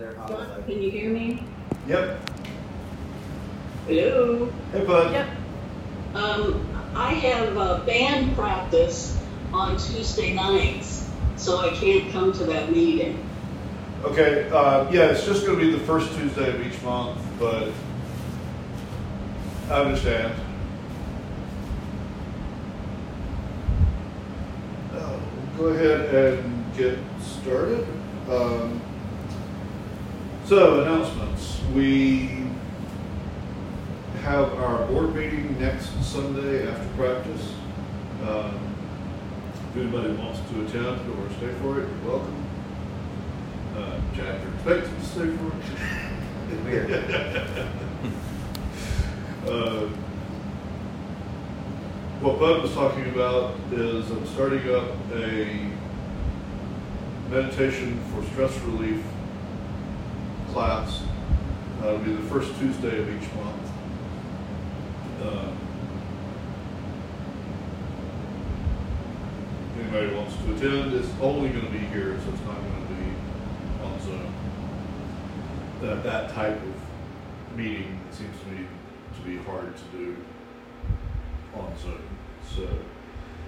there 0.00 0.14
John, 0.14 0.64
can 0.64 0.82
you 0.82 0.90
hear 0.90 1.10
me? 1.10 1.42
Yep. 1.86 2.18
Hello? 3.86 4.50
Hey, 4.72 4.84
bud. 4.86 5.12
Yep. 5.12 5.28
Um, 6.14 6.92
I 6.94 7.12
have 7.12 7.56
uh, 7.58 7.80
band 7.84 8.34
practice 8.34 9.20
on 9.52 9.76
Tuesday 9.76 10.32
nights, 10.32 11.06
so 11.36 11.58
I 11.58 11.74
can't 11.74 12.10
come 12.12 12.32
to 12.32 12.44
that 12.44 12.72
meeting. 12.72 13.28
Okay, 14.02 14.48
uh, 14.48 14.90
yeah, 14.90 15.10
it's 15.10 15.26
just 15.26 15.44
gonna 15.44 15.58
be 15.58 15.70
the 15.70 15.80
first 15.80 16.10
Tuesday 16.14 16.48
of 16.48 16.66
each 16.66 16.80
month, 16.82 17.20
but 17.38 17.70
I 19.68 19.82
understand. 19.82 20.32
Uh, 24.94 25.18
we'll 25.58 25.74
Go 25.74 25.78
ahead 25.78 26.14
and 26.14 26.74
get 26.74 26.98
started. 27.20 27.86
Um, 28.30 28.80
so 30.50 30.80
announcements, 30.80 31.60
we 31.76 32.42
have 34.22 34.52
our 34.54 34.84
board 34.86 35.14
meeting 35.14 35.56
next 35.60 35.90
Sunday 36.04 36.68
after 36.68 36.88
practice. 36.96 37.54
Um, 38.26 38.58
If 39.70 39.76
anybody 39.76 40.12
wants 40.14 40.40
to 40.50 40.64
attend 40.64 41.08
or 41.08 41.30
stay 41.36 41.52
for 41.62 41.80
it, 41.80 41.88
you're 41.88 42.10
welcome. 42.10 42.44
Uh, 43.76 44.00
Jack, 44.12 44.40
you're 44.42 44.52
expected 44.54 44.90
to 44.90 45.06
stay 45.06 45.30
for 45.36 45.52
it. 45.54 46.64
Weird. 46.64 46.90
Uh, 49.46 49.86
What 52.20 52.40
Bud 52.40 52.62
was 52.62 52.74
talking 52.74 53.06
about 53.06 53.54
is 53.72 54.10
I'm 54.10 54.26
starting 54.26 54.68
up 54.74 54.88
a 55.14 55.70
meditation 57.30 58.00
for 58.10 58.24
stress 58.32 58.58
relief 58.62 59.00
class. 60.52 61.02
Uh, 61.82 61.86
It'll 61.88 61.98
be 61.98 62.12
the 62.12 62.28
first 62.28 62.54
Tuesday 62.58 62.98
of 63.00 63.08
each 63.08 63.32
month. 63.34 63.70
Uh, 65.22 65.52
Anybody 69.80 70.14
wants 70.14 70.36
to 70.36 70.54
attend, 70.54 70.92
it's 70.92 71.08
only 71.20 71.48
gonna 71.48 71.70
be 71.70 71.78
here, 71.78 72.18
so 72.24 72.30
it's 72.32 72.44
not 72.44 72.56
gonna 72.56 72.86
be 72.86 73.82
on 73.84 74.00
Zoom. 74.00 74.32
That, 75.80 76.02
that 76.04 76.30
type 76.34 76.56
of 76.60 77.56
meeting 77.58 77.98
seems 78.10 78.38
to 78.42 78.46
me 78.50 78.66
to 79.16 79.20
be 79.28 79.38
hard 79.44 79.74
to 79.76 79.82
do 79.96 80.16
on 81.54 81.72
Zoom, 81.82 82.02
so. 82.54 82.68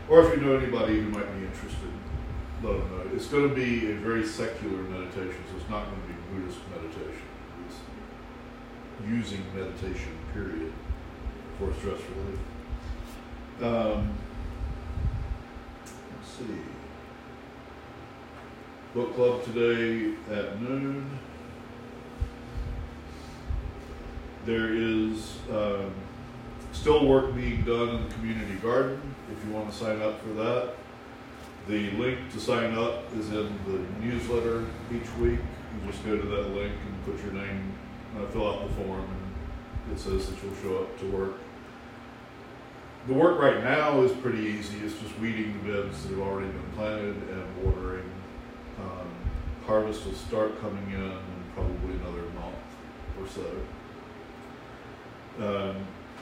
Or 0.09 0.25
if 0.27 0.35
you 0.35 0.45
know 0.45 0.57
anybody 0.57 1.01
who 1.01 1.11
might 1.11 1.31
be 1.39 1.45
interested, 1.47 1.91
them 2.63 2.91
know. 2.91 3.11
It's 3.15 3.27
gonna 3.27 3.49
be 3.49 3.93
a 3.93 3.95
very 3.97 4.25
secular 4.27 4.83
meditation, 4.83 5.37
so 5.51 5.57
it's 5.57 5.69
not 5.69 5.85
gonna 5.85 5.97
be 6.07 6.15
Buddhist 6.33 6.61
meditation. 6.71 7.29
It's 7.67 7.77
using 9.09 9.45
meditation, 9.55 10.13
period, 10.33 10.73
for 11.59 11.73
stress 11.75 12.01
relief. 12.17 12.41
Um, 13.63 14.13
let's 15.85 16.31
see. 16.39 16.59
Book 18.95 19.15
club 19.15 19.45
today 19.45 20.15
at 20.31 20.61
noon. 20.61 21.19
There 24.45 24.75
is 24.75 25.37
um, 25.51 25.93
still 26.73 27.07
work 27.07 27.35
being 27.35 27.63
done 27.63 27.89
in 27.91 28.09
the 28.09 28.15
community 28.15 28.57
garden. 28.57 29.01
If 29.31 29.45
you 29.47 29.53
want 29.53 29.71
to 29.71 29.77
sign 29.77 30.03
up 30.03 30.21
for 30.21 30.35
that, 30.35 30.75
the 31.69 31.91
link 31.93 32.19
to 32.33 32.41
sign 32.41 32.75
up 32.75 33.05
is 33.17 33.29
in 33.31 33.57
the 33.67 34.05
newsletter 34.05 34.67
each 34.93 35.09
week. 35.19 35.39
You 35.39 35.91
just 35.91 36.05
go 36.05 36.17
to 36.17 36.27
that 36.27 36.49
link 36.51 36.73
and 36.87 37.05
put 37.05 37.23
your 37.25 37.33
name, 37.33 37.73
uh, 38.19 38.27
fill 38.27 38.49
out 38.49 38.69
the 38.69 38.75
form, 38.75 39.07
and 39.85 39.97
it 39.97 40.01
says 40.01 40.27
that 40.27 40.43
you'll 40.43 40.55
show 40.57 40.79
up 40.79 40.99
to 41.01 41.11
work. 41.11 41.35
The 43.07 43.15
work 43.15 43.41
right 43.41 43.63
now 43.63 44.01
is 44.03 44.13
pretty 44.13 44.39
easy. 44.39 44.79
It's 44.85 44.99
just 44.99 45.19
weeding 45.19 45.61
the 45.63 45.73
beds 45.73 46.03
that 46.03 46.11
have 46.11 46.21
already 46.21 46.49
been 46.49 46.71
planted 46.77 47.17
and 47.17 47.65
watering. 47.65 48.11
Um, 48.81 49.09
harvest 49.67 50.05
will 50.05 50.15
start 50.15 50.61
coming 50.61 50.87
in 50.93 51.11
in 51.11 51.45
probably 51.55 51.95
another 51.97 52.23
month 52.31 52.57
or 53.21 53.27
so. 53.29 53.47
Um, 55.41 55.77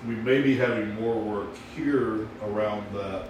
we 0.07 0.15
may 0.15 0.41
be 0.41 0.57
having 0.57 0.95
more 0.95 1.21
work 1.21 1.55
here 1.77 2.29
around 2.43 2.87
that 2.95 3.29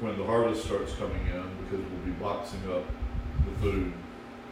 when 0.00 0.18
the 0.18 0.24
harvest 0.24 0.64
starts 0.64 0.94
coming 0.94 1.26
in 1.26 1.42
because 1.64 1.84
we'll 1.90 2.04
be 2.04 2.12
boxing 2.12 2.60
up 2.72 2.84
the 3.44 3.60
food 3.62 3.92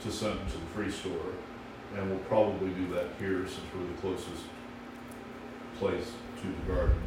to 0.03 0.11
send 0.11 0.39
to 0.49 0.57
the 0.57 0.67
free 0.75 0.91
store. 0.91 1.33
And 1.97 2.09
we'll 2.11 2.21
probably 2.21 2.71
do 2.71 2.89
that 2.95 3.09
here 3.19 3.47
since 3.47 3.61
we're 3.75 3.87
the 3.87 4.01
closest 4.01 4.45
place 5.79 6.13
to 6.41 6.47
the 6.47 6.73
garden. 6.73 7.03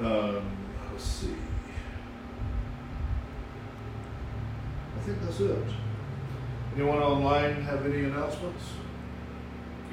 Um, 0.00 0.56
let's 0.90 1.04
see. 1.04 1.34
I 4.96 5.00
think 5.04 5.22
that's 5.22 5.40
it. 5.40 5.64
Anyone 6.74 6.98
online 6.98 7.62
have 7.62 7.84
any 7.86 8.04
announcements? 8.04 8.64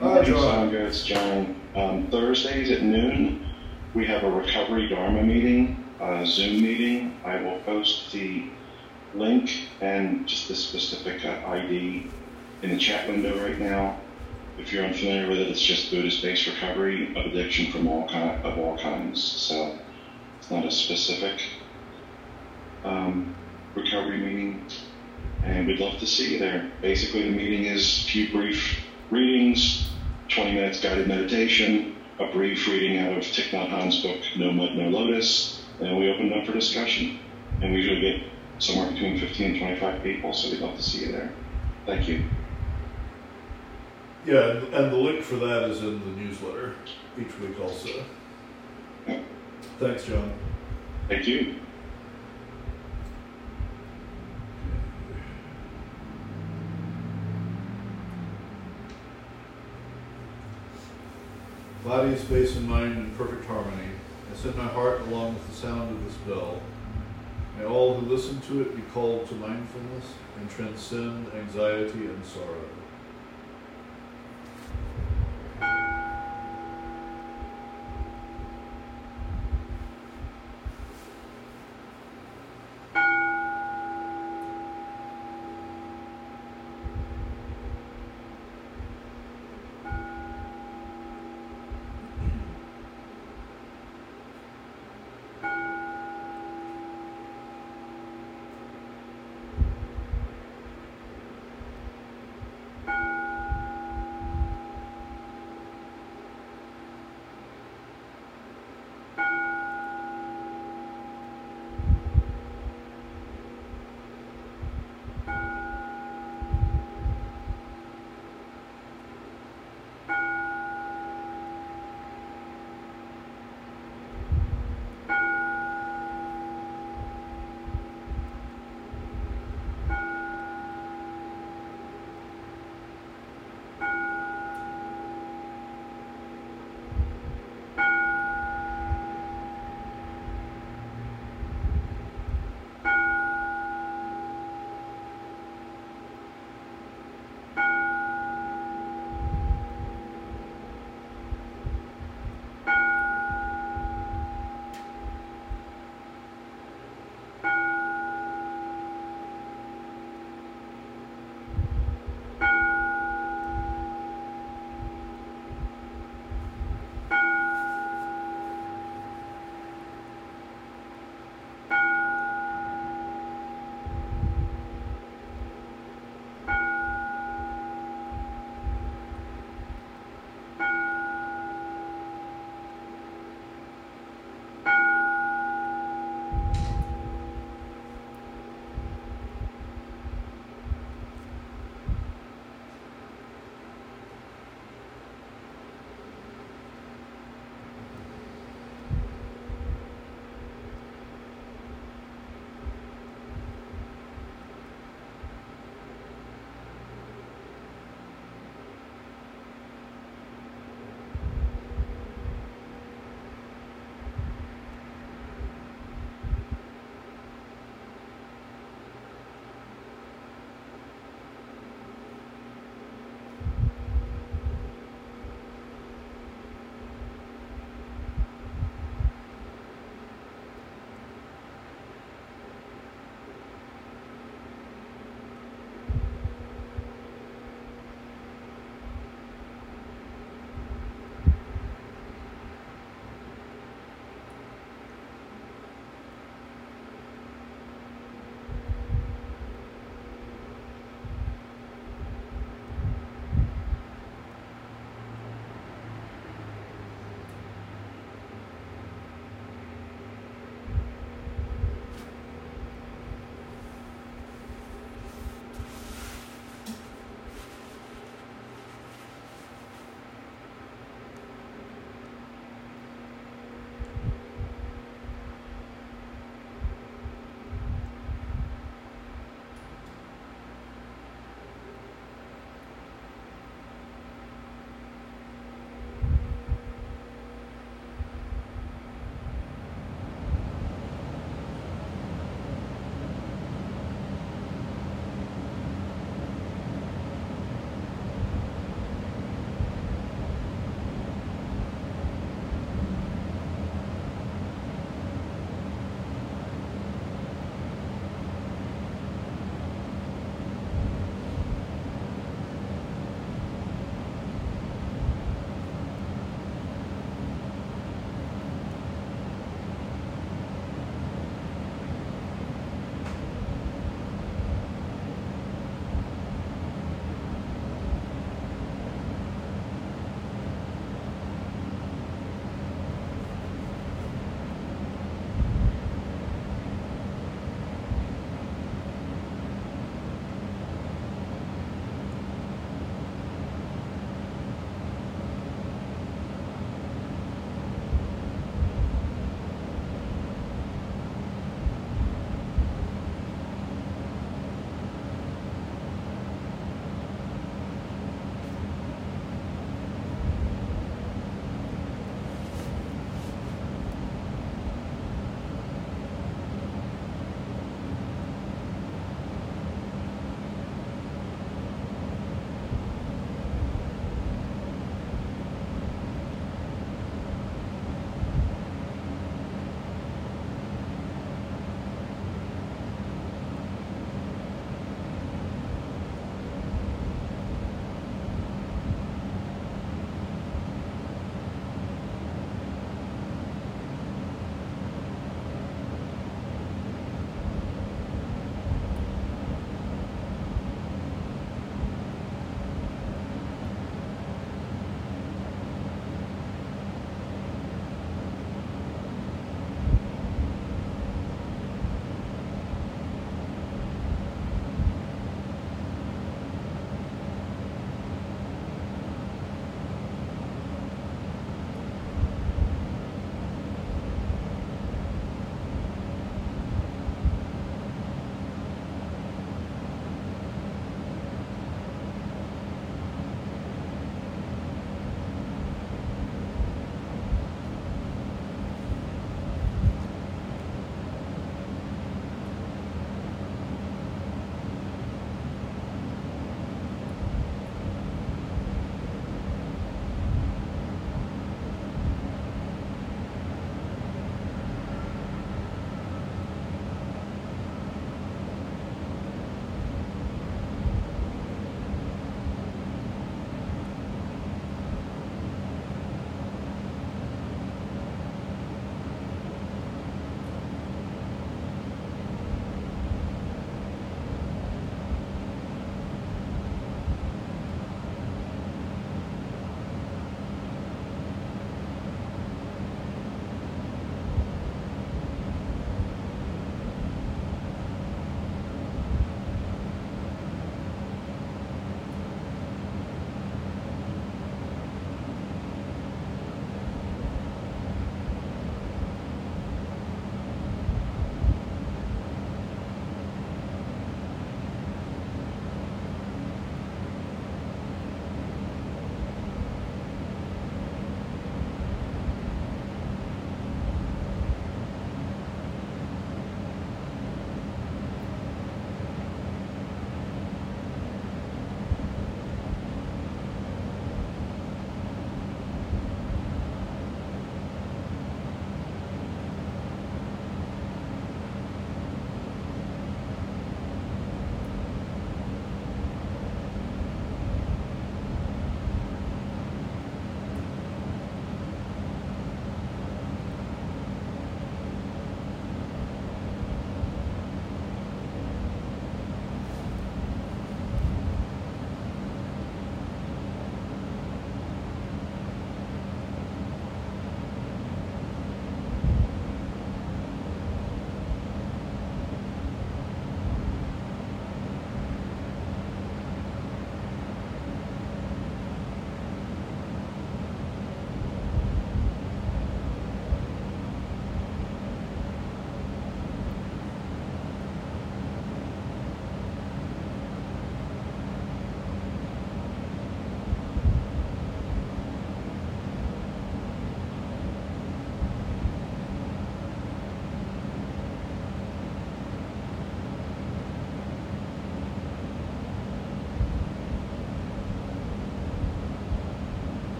Hi, 0.00 0.22
John. 0.22 0.74
It's 0.74 1.04
John. 1.04 1.58
Um, 1.74 2.06
Thursdays 2.08 2.70
at 2.70 2.82
noon, 2.82 3.46
we 3.94 4.06
have 4.06 4.24
a 4.24 4.30
Recovery 4.30 4.88
Dharma 4.88 5.22
meeting, 5.22 5.85
a 6.00 6.26
Zoom 6.26 6.62
meeting. 6.62 7.18
I 7.24 7.40
will 7.40 7.58
post 7.60 8.12
the 8.12 8.44
link 9.14 9.68
and 9.80 10.26
just 10.26 10.48
the 10.48 10.54
specific 10.54 11.24
uh, 11.24 11.48
ID 11.48 12.10
in 12.62 12.70
the 12.70 12.78
chat 12.78 13.08
window 13.08 13.42
right 13.42 13.58
now. 13.58 13.98
If 14.58 14.72
you're 14.72 14.84
unfamiliar 14.84 15.28
with 15.28 15.38
it, 15.38 15.48
it's 15.48 15.62
just 15.62 15.90
Buddhist-based 15.90 16.46
recovery 16.46 17.10
of 17.16 17.26
addiction 17.26 17.70
from 17.70 17.86
all 17.88 18.08
kind 18.08 18.42
of 18.44 18.58
all 18.58 18.78
kinds. 18.78 19.22
So 19.22 19.78
it's 20.38 20.50
not 20.50 20.64
a 20.64 20.70
specific 20.70 21.42
um, 22.84 23.34
recovery 23.74 24.18
meeting, 24.18 24.64
and 25.44 25.66
we'd 25.66 25.78
love 25.78 25.98
to 25.98 26.06
see 26.06 26.32
you 26.32 26.38
there. 26.38 26.70
Basically, 26.80 27.22
the 27.24 27.36
meeting 27.36 27.64
is 27.64 28.04
a 28.04 28.08
few 28.08 28.30
brief 28.30 28.80
readings, 29.10 29.90
20 30.28 30.52
minutes 30.52 30.80
guided 30.80 31.06
meditation, 31.06 31.96
a 32.18 32.32
brief 32.32 32.66
reading 32.66 32.98
out 32.98 33.12
of 33.12 33.24
Thich 33.24 33.50
Nhat 33.50 33.68
Hanh's 33.68 34.02
book, 34.02 34.20
No 34.36 34.52
Mud, 34.52 34.74
No 34.74 34.88
Lotus, 34.88 35.65
and 35.80 35.96
we 35.98 36.10
open 36.10 36.32
it 36.32 36.38
up 36.38 36.46
for 36.46 36.52
discussion. 36.52 37.18
And 37.60 37.72
we 37.72 37.80
usually 37.80 38.00
get 38.00 38.22
somewhere 38.58 38.90
between 38.90 39.18
15 39.18 39.50
and 39.50 39.58
25 39.58 40.02
people, 40.02 40.32
so 40.32 40.50
we'd 40.50 40.60
love 40.60 40.76
to 40.76 40.82
see 40.82 41.06
you 41.06 41.12
there. 41.12 41.32
Thank 41.86 42.08
you. 42.08 42.24
Yeah, 44.26 44.50
and 44.50 44.74
and 44.74 44.92
the 44.92 44.96
link 44.96 45.22
for 45.22 45.36
that 45.36 45.70
is 45.70 45.80
in 45.80 46.00
the 46.00 46.20
newsletter 46.20 46.74
each 47.18 47.38
week 47.38 47.60
also. 47.60 48.04
Thanks, 49.78 50.04
John. 50.04 50.32
Thank 51.08 51.28
you. 51.28 51.56
Body, 61.84 62.16
space, 62.16 62.56
and 62.56 62.68
mind 62.68 62.96
in 62.96 63.10
perfect 63.12 63.46
harmony. 63.46 63.95
I 64.36 64.38
send 64.38 64.56
my 64.56 64.66
heart 64.66 65.00
along 65.00 65.32
with 65.32 65.48
the 65.48 65.54
sound 65.54 65.90
of 65.90 66.04
this 66.04 66.14
bell. 66.28 66.60
May 67.56 67.64
all 67.64 67.94
who 67.94 68.06
listen 68.06 68.38
to 68.42 68.60
it 68.60 68.76
be 68.76 68.82
called 68.92 69.26
to 69.28 69.34
mindfulness 69.34 70.04
and 70.38 70.50
transcend 70.50 71.32
anxiety 71.32 72.04
and 72.04 72.22
sorrow. 72.26 72.68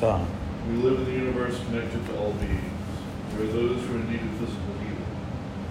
We 0.00 0.76
live 0.76 1.00
in 1.00 1.04
the 1.06 1.10
universe 1.10 1.58
connected 1.64 2.06
to 2.06 2.18
all 2.20 2.30
beings. 2.34 2.62
There 3.34 3.42
are 3.42 3.50
those 3.50 3.82
who 3.82 3.96
are 3.96 3.98
in 3.98 4.06
need 4.08 4.22
of 4.22 4.30
physical 4.38 4.74
healing. 4.78 5.10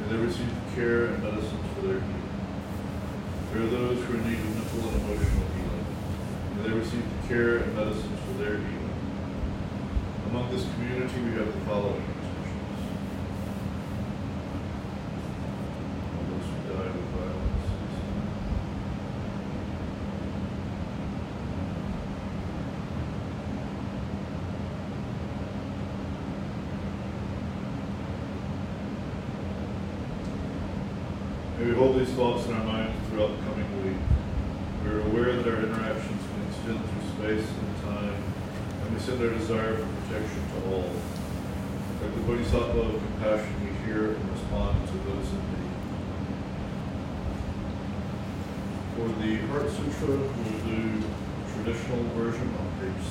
May 0.02 0.08
they 0.10 0.18
receive 0.18 0.52
care 0.76 1.06
and 1.06 1.24
medicines 1.24 1.66
for 1.74 1.88
their 1.88 2.02
healing. 2.02 2.30
There 3.54 3.63
are 3.63 3.68
those 3.68 4.04
who 4.04 4.12
are 4.12 4.18
in 4.18 4.24
need 4.28 4.40
of 4.40 4.52
mental 4.54 4.90
and 4.90 5.00
emotional 5.00 5.48
healing. 5.56 5.86
May 6.58 6.62
they 6.68 6.76
receive 6.76 7.06
care 7.30 7.58
and 7.60 7.74
medicines 7.74 8.20
for 8.28 8.44
their 8.44 8.58
healing. 8.58 9.00
Among 10.30 10.52
this 10.52 10.66
community, 10.74 11.22
we 11.22 11.32
have 11.40 11.48
the 11.48 11.62
following 11.63 12.04
intentions. 12.04 12.84
All 16.12 16.24
those 16.28 16.48
who 16.52 16.58
died 16.68 16.92
of 16.92 17.08
violence. 17.16 17.57
We 31.78 31.84
hold 31.84 32.00
these 32.00 32.10
thoughts 32.16 32.48
in 32.48 32.54
our 32.54 32.63
minds 32.63 33.08
throughout 33.08 33.38
the 33.38 33.44
coming 33.46 33.70
week. 33.86 34.02
We 34.84 34.90
are 34.90 35.02
aware 35.02 35.36
that 35.36 35.46
our 35.46 35.62
interactions 35.62 36.24
can 36.26 36.42
extend 36.50 36.82
through 36.82 37.06
space 37.13 37.46
and 37.54 37.70
time, 37.86 38.18
and 38.82 38.92
we 38.92 39.00
send 39.00 39.22
our 39.22 39.30
desire 39.30 39.76
for 39.76 39.86
protection 39.86 40.42
to 40.42 40.74
all. 40.74 40.90
Like 42.02 42.16
the 42.16 42.22
Bodhisattva 42.22 42.82
of 42.82 42.98
compassion, 42.98 43.54
we 43.62 43.70
hear 43.86 44.16
and 44.16 44.32
respond 44.32 44.88
to 44.88 44.94
those 45.06 45.30
in 45.30 45.44
need. 45.54 45.78
For 48.98 49.08
the 49.22 49.38
Heart 49.46 49.70
Sutra, 49.70 50.18
we'll 50.18 50.60
do 50.66 50.82
traditional 51.54 52.02
version 52.18 52.50
on 52.58 52.74
page 52.82 53.06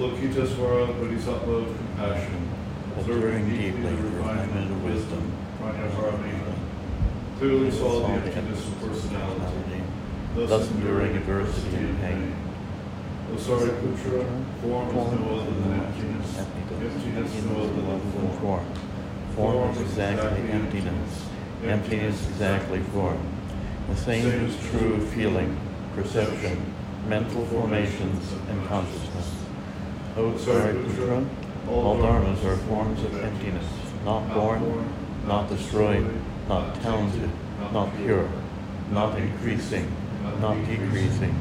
six. 0.00 0.54
Avalokitesvara 0.54 0.86
Bodhisattva 0.98 1.52
of 1.52 1.76
compassion, 1.76 2.48
Observing 2.98 3.48
deeply 3.48 3.82
the 3.82 4.02
refinement 4.02 4.70
of 4.70 4.84
wisdom, 4.84 5.32
Prajnaparamita, 5.60 6.54
clearly 7.38 7.70
saw 7.70 8.00
the 8.00 8.14
emptiness 8.14 8.66
of 8.66 8.80
personality, 8.80 9.82
thus 10.34 10.70
enduring 10.72 11.16
adversity 11.16 11.76
and 11.76 12.00
pain. 12.00 12.34
O 13.32 13.36
Sariputra, 13.36 14.26
form 14.60 14.88
is 14.88 15.20
no 15.20 15.38
other 15.38 15.50
than 15.52 15.72
emptiness, 15.80 16.38
emptiness 16.38 17.44
no 17.44 17.62
other 17.62 17.72
than 17.72 18.00
form. 18.12 18.38
form. 18.40 18.66
Form 19.36 19.70
is 19.70 19.80
exactly 19.82 20.50
emptiness. 20.50 21.26
Emptiness 21.64 22.28
exactly 22.28 22.80
form. 22.92 23.20
The 23.88 23.96
same 23.96 24.26
is 24.26 24.56
true 24.70 24.94
of 24.94 25.08
feeling, 25.10 25.56
perception, 25.94 26.74
mental 27.06 27.46
formations, 27.46 28.32
and 28.48 28.66
consciousness. 28.66 29.39
O 30.16 30.32
Sariputra, 30.32 31.24
all 31.68 31.96
dharmas 31.96 32.44
are 32.44 32.56
forms 32.66 33.00
of 33.04 33.16
emptiness, 33.22 33.66
not 34.04 34.34
born, 34.34 34.92
not 35.26 35.48
destroyed, 35.48 36.04
not 36.48 36.74
talented, 36.82 37.30
not 37.72 37.96
pure, 37.96 38.28
not 38.90 39.16
increasing, 39.16 39.86
not 40.40 40.56
decreasing. 40.66 41.34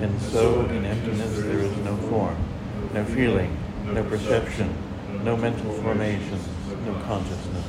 And 0.00 0.20
so 0.22 0.64
in 0.66 0.86
emptiness 0.86 1.36
there 1.42 1.58
is 1.58 1.76
no 1.78 1.96
form, 2.08 2.36
no 2.94 3.04
feeling, 3.04 3.56
no 3.92 4.02
perception, 4.04 4.74
no 5.22 5.36
mental 5.36 5.72
formations, 5.74 6.48
no 6.86 6.94
consciousness, 7.06 7.66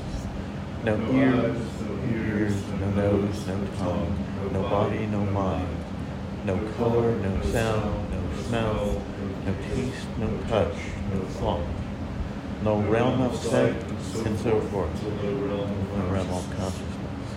no 0.86 0.96
ears, 1.12 1.58
no 1.82 2.18
ears, 2.18 2.56
no 2.80 2.90
nose, 2.92 3.48
no 3.48 3.68
tongue, 3.78 4.26
no 4.54 4.62
body, 4.62 5.06
no 5.08 5.26
mind, 5.26 5.68
no 6.46 6.58
color, 6.78 7.12
no 7.16 7.42
sound, 7.42 8.12
no 8.12 8.44
smell, 8.44 9.02
no 9.46 9.56
taste, 9.74 10.08
no 10.20 10.30
touch, 10.48 10.76
no 11.12 11.20
thought, 11.40 11.66
no 12.62 12.80
realm 12.82 13.20
of 13.22 13.36
sight, 13.36 13.76
and 14.26 14.40
so 14.40 14.62
forth, 14.62 15.04
no 15.04 16.08
realm 16.12 16.30
of 16.30 16.46
consciousness, 16.56 17.28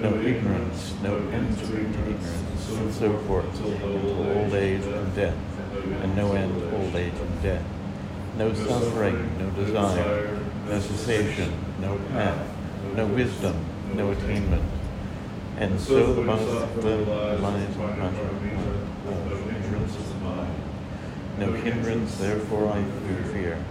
no 0.00 0.14
ignorance, 0.20 0.94
no 1.02 1.16
end 1.16 1.58
to 1.58 1.80
ignorance, 1.80 2.68
and 2.68 2.92
so 2.92 3.16
forth, 3.20 3.46
until 3.64 4.38
old 4.38 4.52
age 4.52 4.84
and 4.84 5.14
death, 5.14 5.36
and 6.02 6.14
no 6.14 6.32
end 6.34 6.62
old 6.74 6.94
age 6.94 7.14
and 7.14 7.42
death, 7.42 7.64
no 8.36 8.52
suffering, 8.52 9.38
no 9.38 9.50
desire, 9.64 10.38
no 10.66 10.78
cessation, 10.80 11.52
no 11.80 11.98
path, 12.12 12.46
no 12.94 13.06
wisdom, 13.06 13.56
no 13.94 14.10
attainment. 14.10 14.79
And 15.60 15.78
so 15.78 16.14
the 16.14 16.22
lies 16.22 17.76
contrary 17.76 18.56
all 19.06 19.24
hindrances 19.36 20.10
of 20.10 20.22
mind. 20.22 20.54
No 21.38 21.52
hindrance, 21.52 22.16
therefore 22.16 22.68
I 22.68 22.82
fear. 23.30 23.62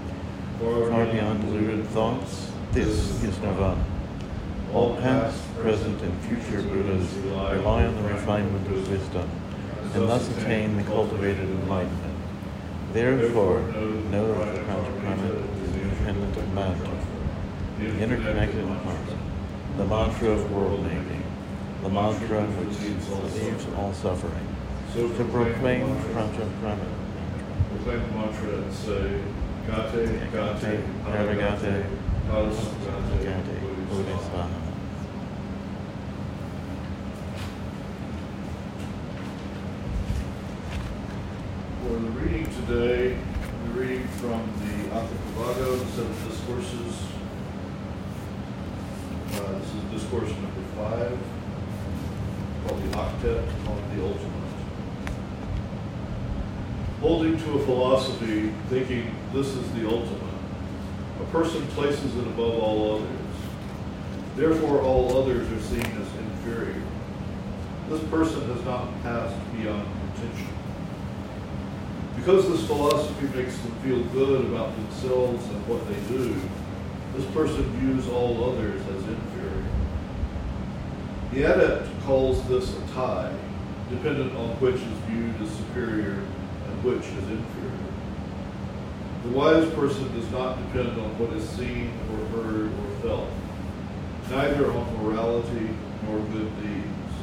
Far 0.60 1.08
beyond 1.08 1.42
deluded 1.42 1.88
thoughts, 1.88 2.52
this 2.74 3.24
is 3.24 3.40
nirvana. 3.40 3.84
All 4.72 4.98
past, 4.98 5.42
present, 5.58 6.00
and 6.04 6.14
future 6.22 6.62
Buddhas 6.62 7.12
rely 7.24 7.86
on 7.86 7.96
the 7.96 8.04
refinement 8.10 8.68
of 8.68 8.88
wisdom, 8.88 9.28
and 9.96 10.08
thus 10.08 10.30
attain 10.38 10.78
the 10.78 10.84
cultivated 10.84 11.50
enlightenment. 11.50 12.18
Therefore, 12.94 13.62
know 14.12 14.28
that 14.38 14.54
the 14.54 14.62
Pranjakrama 14.62 15.64
is 15.64 15.76
independent 15.76 16.38
of 16.38 16.54
matter, 16.54 16.88
the 17.80 17.98
interconnected 17.98 18.64
heart, 18.66 19.08
the 19.78 19.86
mantra 19.86 20.30
of 20.30 20.52
world 20.52 20.84
making, 20.84 21.24
the 21.82 21.90
mantra 21.90 22.44
which 22.46 22.78
relieves 22.80 23.66
all 23.78 23.94
suffering. 23.94 24.48
So 24.94 25.08
to 25.08 25.24
proclaim 25.26 25.88
Pranjakrama 26.12 26.88
Proclaim 27.70 28.02
the 28.02 28.16
mantra 28.16 28.54
and 28.58 28.74
say, 28.74 29.22
Gate, 29.68 30.32
Gate, 30.32 30.84
Paragate, 31.06 31.86
Parasamgate, 32.28 33.24
Gate, 33.24 33.90
Bodhisattva. 33.90 34.50
For 41.84 41.94
the 41.94 42.10
reading 42.20 42.46
today, 42.46 43.18
we're 43.64 43.82
reading 43.82 44.08
from 44.20 44.42
the 44.60 44.90
Atthakavagga, 44.90 45.80
the 45.80 45.86
Seven 45.86 46.16
Discourses. 46.28 46.96
Uh, 49.32 49.60
this 49.60 49.70
is 49.76 49.84
discourse 50.02 50.32
number 50.32 50.66
five, 50.76 51.18
the 52.76 52.98
Octet 52.98 53.46
the 53.96 54.04
Ultimate. 54.04 54.40
Holding 57.02 57.38
to 57.38 57.60
a 57.60 57.66
philosophy, 57.66 58.52
thinking 58.70 59.16
this 59.34 59.48
is 59.48 59.72
the 59.72 59.88
ultimate, 59.88 60.34
a 61.22 61.26
person 61.32 61.66
places 61.68 62.16
it 62.18 62.28
above 62.28 62.56
all 62.62 62.96
others. 62.96 63.08
Therefore, 64.36 64.82
all 64.82 65.18
others 65.18 65.50
are 65.52 65.62
seen 65.62 65.80
as 65.80 66.08
inferior. 66.18 66.82
This 67.90 68.04
person 68.10 68.48
has 68.54 68.64
not 68.66 69.02
passed 69.02 69.36
beyond 69.54 69.88
contention. 70.14 70.54
Because 72.16 72.50
this 72.50 72.68
philosophy 72.68 73.28
makes 73.36 73.58
them 73.58 73.72
feel 73.82 74.04
good 74.14 74.46
about 74.46 74.76
themselves 74.76 75.46
and 75.48 75.68
what 75.68 75.88
they 75.88 76.00
do, 76.14 76.36
this 77.16 77.26
person 77.34 77.64
views 77.80 78.08
all 78.10 78.52
others 78.52 78.82
as 78.82 79.04
inferior. 79.08 79.49
The 81.32 81.44
adept 81.44 81.88
calls 82.06 82.42
this 82.48 82.76
a 82.76 82.82
tie, 82.94 83.32
dependent 83.92 84.36
on 84.36 84.50
which 84.60 84.76
is 84.76 84.98
viewed 85.06 85.40
as 85.40 85.52
superior 85.58 86.14
and 86.66 86.84
which 86.84 87.06
is 87.06 87.30
inferior. 87.30 87.70
The 89.24 89.30
wise 89.30 89.70
person 89.76 90.12
does 90.16 90.30
not 90.32 90.58
depend 90.58 91.00
on 91.00 91.20
what 91.20 91.30
is 91.38 91.48
seen 91.50 91.94
or 92.10 92.42
heard 92.42 92.72
or 92.74 92.90
felt, 93.06 93.30
neither 94.32 94.72
on 94.72 95.04
morality 95.04 95.70
nor 96.08 96.18
good 96.34 96.50
deeds. 96.64 97.14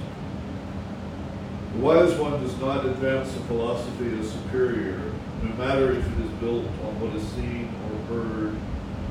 The 1.74 1.80
wise 1.80 2.14
one 2.14 2.40
does 2.40 2.56
not 2.58 2.86
advance 2.86 3.34
a 3.34 3.40
philosophy 3.50 4.16
as 4.20 4.30
superior, 4.30 5.00
no 5.42 5.50
matter 5.56 5.90
if 5.90 6.06
it 6.06 6.24
is 6.24 6.30
built 6.38 6.64
on 6.86 7.00
what 7.00 7.12
is 7.16 7.26
seen 7.34 7.74
or 7.90 7.98
heard, 8.14 8.54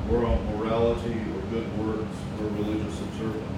or 0.08 0.24
on 0.24 0.56
morality 0.56 1.20
or 1.36 1.40
good 1.52 1.68
works 1.84 2.16
or 2.40 2.48
religious 2.56 2.98
observances. 3.00 3.55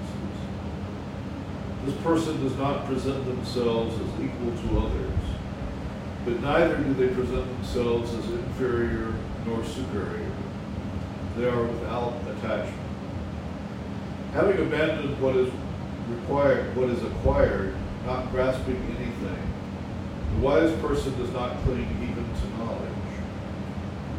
This 1.85 1.95
person 2.03 2.43
does 2.43 2.55
not 2.57 2.85
present 2.85 3.25
themselves 3.25 3.95
as 3.95 4.25
equal 4.25 4.51
to 4.51 4.79
others, 4.85 5.19
but 6.25 6.41
neither 6.41 6.77
do 6.77 6.93
they 6.93 7.07
present 7.07 7.45
themselves 7.55 8.13
as 8.13 8.25
inferior 8.25 9.13
nor 9.45 9.63
superior. 9.63 10.31
They 11.37 11.47
are 11.47 11.63
without 11.63 12.15
attachment. 12.27 12.75
Having 14.33 14.67
abandoned 14.67 15.21
what 15.21 15.37
is 15.37 15.51
required, 16.09 16.75
what 16.75 16.89
is 16.89 17.01
acquired, 17.01 17.73
not 18.05 18.29
grasping 18.31 18.75
anything, 18.97 19.53
the 20.35 20.41
wise 20.41 20.73
person 20.81 21.17
does 21.17 21.31
not 21.31 21.57
cling 21.63 21.87
even 22.03 22.25
to 22.25 22.57
knowledge. 22.57 22.89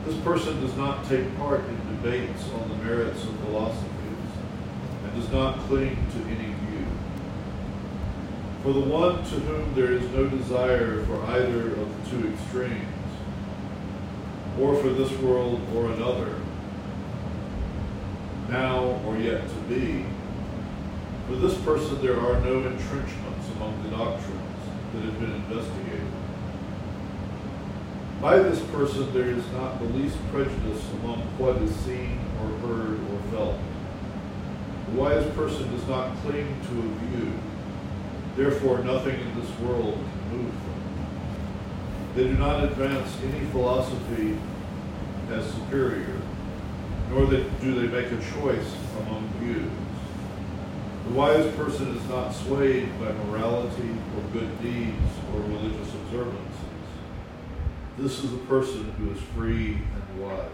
This 0.06 0.16
person 0.24 0.60
does 0.60 0.76
not 0.76 1.04
take 1.06 1.36
part 1.36 1.60
in 1.60 1.96
debates 1.96 2.48
on 2.54 2.68
the 2.70 2.76
merits 2.84 3.22
of 3.22 3.38
philosophies, 3.40 4.32
and 5.04 5.14
does 5.14 5.30
not 5.30 5.58
cling 5.68 5.96
to 6.12 6.18
any 6.30 6.54
view. 6.54 6.69
For 8.62 8.74
the 8.74 8.80
one 8.80 9.24
to 9.24 9.36
whom 9.40 9.74
there 9.74 9.90
is 9.90 10.02
no 10.10 10.26
desire 10.26 11.02
for 11.04 11.22
either 11.24 11.70
of 11.80 12.04
the 12.04 12.10
two 12.10 12.28
extremes, 12.28 12.86
or 14.60 14.76
for 14.76 14.90
this 14.90 15.10
world 15.20 15.62
or 15.74 15.86
another, 15.92 16.34
now 18.50 19.00
or 19.06 19.16
yet 19.16 19.48
to 19.48 19.54
be, 19.62 20.04
for 21.26 21.36
this 21.36 21.56
person 21.62 22.02
there 22.02 22.20
are 22.20 22.38
no 22.40 22.58
entrenchments 22.58 23.48
among 23.56 23.82
the 23.82 23.96
doctrines 23.96 24.60
that 24.92 25.02
have 25.04 25.20
been 25.20 25.34
investigated. 25.36 26.06
By 28.20 28.40
this 28.40 28.60
person 28.72 29.10
there 29.14 29.30
is 29.30 29.46
not 29.52 29.78
the 29.78 29.86
least 29.86 30.18
prejudice 30.30 30.84
among 31.00 31.20
what 31.38 31.56
is 31.62 31.74
seen 31.76 32.20
or 32.42 32.48
heard 32.68 33.00
or 33.08 33.18
felt. 33.30 33.58
The 34.90 35.00
wise 35.00 35.26
person 35.34 35.72
does 35.72 35.88
not 35.88 36.14
cling 36.18 36.60
to 36.68 36.78
a 36.78 36.88
view, 37.06 37.32
therefore 38.36 38.78
nothing 38.78 39.18
in 39.18 39.40
this 39.40 39.50
world 39.60 39.94
can 39.94 40.38
move 40.38 40.52
them. 40.52 40.70
They 42.14 42.24
do 42.24 42.34
not 42.34 42.64
advance 42.64 43.16
any 43.22 43.44
philosophy 43.46 44.38
as 45.30 45.52
superior, 45.52 46.20
nor 47.10 47.26
do 47.26 47.44
they 47.60 47.86
make 47.86 48.06
a 48.06 48.40
choice 48.40 48.74
among 49.00 49.28
views. 49.38 49.70
The 51.06 51.12
wise 51.14 51.54
person 51.54 51.96
is 51.96 52.08
not 52.08 52.32
swayed 52.32 52.88
by 53.00 53.12
morality 53.12 53.90
or 54.16 54.22
good 54.32 54.62
deeds 54.62 55.12
or 55.32 55.40
religious 55.40 55.92
observances. 55.94 56.46
This 57.98 58.24
is 58.24 58.32
a 58.32 58.38
person 58.38 58.92
who 58.92 59.10
is 59.10 59.20
free 59.34 59.74
and 59.74 60.22
wise. 60.22 60.46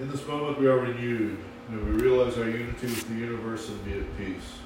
In 0.00 0.10
this 0.10 0.26
moment, 0.26 0.58
we 0.58 0.66
are 0.66 0.78
renewed. 0.78 1.38
May 1.70 1.76
we 1.76 2.02
realize 2.02 2.36
our 2.36 2.50
unity 2.50 2.86
with 2.88 3.08
the 3.08 3.14
universe 3.14 3.68
and 3.68 3.84
be 3.84 3.92
at 3.92 4.18
peace. 4.18 4.58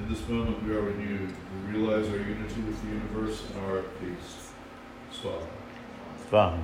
In 0.00 0.08
this 0.08 0.28
moment, 0.28 0.60
we 0.64 0.74
are 0.74 0.80
renewed. 0.80 1.32
We 1.68 1.78
realize 1.78 2.08
our 2.08 2.16
unity 2.16 2.60
with 2.62 2.82
the 2.82 2.88
universe 2.88 3.44
and 3.54 3.64
are 3.64 3.78
at 3.78 4.00
peace. 4.00 4.50
Swaha. 5.12 5.46
Swaha. 6.28 6.60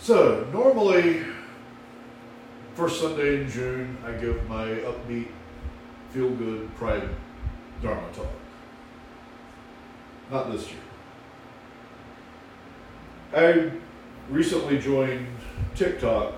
So, 0.00 0.48
normally, 0.52 1.22
first 2.74 3.00
Sunday 3.00 3.42
in 3.42 3.48
June, 3.48 3.98
I 4.04 4.10
give 4.14 4.48
my 4.48 4.66
upbeat, 4.66 5.28
feel 6.10 6.30
good, 6.30 6.74
pride 6.74 7.08
Dharma 7.80 8.08
talk. 8.12 8.26
Not 10.30 10.52
this 10.52 10.68
year. 10.68 10.80
I 13.34 13.72
recently 14.30 14.78
joined 14.78 15.26
TikTok 15.74 16.34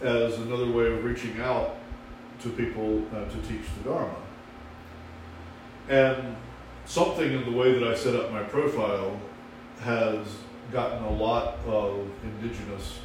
as 0.00 0.38
another 0.38 0.70
way 0.70 0.86
of 0.86 1.04
reaching 1.04 1.40
out 1.40 1.76
to 2.42 2.48
people 2.50 3.04
uh, 3.14 3.24
to 3.24 3.36
teach 3.42 3.66
the 3.78 3.90
Dharma. 3.90 4.14
And 5.88 6.36
something 6.86 7.32
in 7.32 7.44
the 7.44 7.56
way 7.56 7.72
that 7.78 7.86
I 7.86 7.94
set 7.94 8.14
up 8.14 8.32
my 8.32 8.42
profile 8.42 9.18
has 9.80 10.26
gotten 10.72 11.02
a 11.04 11.10
lot 11.10 11.58
of 11.66 12.08
indigenous 12.22 12.98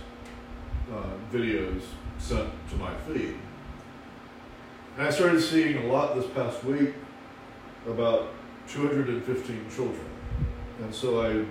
uh, 0.94 1.04
videos 1.34 1.82
sent 2.18 2.50
to 2.70 2.76
my 2.78 2.94
feed. 3.08 3.36
And 4.98 5.08
I 5.08 5.10
started 5.10 5.42
seeing 5.42 5.78
a 5.78 5.92
lot 5.92 6.16
this 6.16 6.28
past 6.28 6.64
week 6.64 6.94
about 7.88 8.30
215 8.68 9.70
children. 9.74 10.06
And 10.82 10.94
so 10.94 11.22
I 11.22 11.46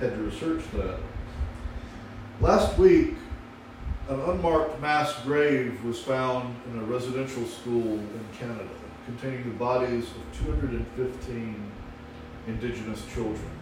had 0.00 0.14
to 0.14 0.22
research 0.22 0.62
that. 0.74 0.98
Last 2.40 2.76
week, 2.78 3.14
an 4.08 4.20
unmarked 4.20 4.80
mass 4.80 5.14
grave 5.24 5.82
was 5.84 6.00
found 6.00 6.54
in 6.70 6.78
a 6.78 6.84
residential 6.84 7.44
school 7.44 7.94
in 7.94 8.26
Canada 8.38 8.68
containing 9.06 9.44
the 9.44 9.58
bodies 9.58 10.04
of 10.04 10.46
215 10.46 11.72
indigenous 12.46 13.04
children. 13.12 13.55